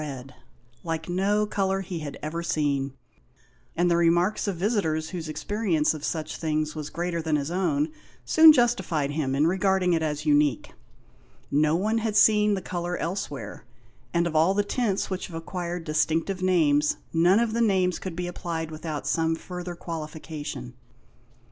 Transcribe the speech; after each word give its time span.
red, 0.01 0.33
like 0.83 1.07
no 1.07 1.45
colour 1.45 1.81
he 1.81 1.99
had 1.99 2.17
ever 2.23 2.41
seen, 2.41 2.95
and 3.75 3.91
the 3.91 3.95
remarks 3.95 4.47
of 4.47 4.55
visitors 4.55 5.09
whose 5.11 5.29
experience 5.29 5.93
of 5.93 6.03
such 6.03 6.37
things 6.37 6.73
was 6.73 6.89
greater 6.89 7.21
than 7.21 7.35
his 7.35 7.51
own 7.51 7.87
soon 8.25 8.51
justified 8.51 9.11
him 9.11 9.35
in 9.35 9.45
regarding 9.45 9.93
it 9.93 10.01
as 10.01 10.25
unique. 10.25 10.71
No 11.51 11.75
one 11.75 11.99
had 11.99 12.15
seen 12.15 12.55
the 12.55 12.63
colour 12.63 12.97
elsewhere; 12.97 13.63
and 14.11 14.25
of 14.25 14.35
all 14.35 14.55
the 14.55 14.63
tints 14.63 15.11
which 15.11 15.27
have 15.27 15.35
acquired 15.35 15.83
distinctive 15.83 16.41
names, 16.41 16.97
none 17.13 17.37
of 17.39 17.53
the 17.53 17.61
names 17.61 17.99
could 17.99 18.15
be 18.15 18.25
applied 18.25 18.71
without 18.71 19.05
some 19.05 19.35
further 19.35 19.75
qualification. 19.75 20.73